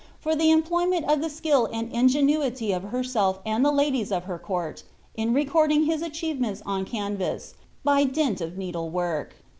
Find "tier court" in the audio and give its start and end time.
4.25-4.81